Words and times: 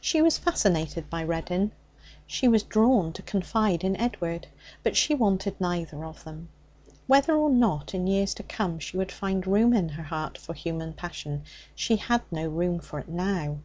She 0.00 0.20
was 0.20 0.36
fascinated 0.36 1.08
by 1.08 1.22
Reddin; 1.22 1.70
she 2.26 2.48
was 2.48 2.64
drawn 2.64 3.12
to 3.12 3.22
confide 3.22 3.84
in 3.84 3.94
Edward; 3.98 4.48
but 4.82 4.96
she 4.96 5.14
wanted 5.14 5.60
neither 5.60 6.04
of 6.04 6.24
them. 6.24 6.48
Whether 7.06 7.34
or 7.36 7.50
not 7.50 7.94
in 7.94 8.08
years 8.08 8.34
to 8.34 8.42
come 8.42 8.80
she 8.80 8.96
would 8.96 9.12
find 9.12 9.46
room 9.46 9.72
in 9.72 9.90
her 9.90 10.02
heart 10.02 10.36
for 10.38 10.54
human 10.54 10.94
passion, 10.94 11.44
she 11.76 11.94
had 11.94 12.22
no 12.32 12.48
room 12.48 12.80
for 12.80 12.98
it 12.98 13.08
now. 13.08 13.58